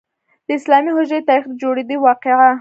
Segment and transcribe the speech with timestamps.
[0.45, 2.51] د اسلامي هجري تاریخ د جوړیدو واقعه.